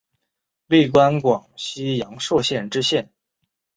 [0.65, 3.11] 历官广西阳朔县知县。